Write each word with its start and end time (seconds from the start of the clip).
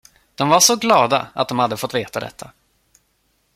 De 0.35 0.49
var 0.49 0.59
så 0.59 0.75
glada 0.75 1.27
att 1.33 1.49
de 1.49 1.59
hade 1.59 1.77
fått 1.77 1.93
veta 1.95 2.19
detta. 2.19 2.51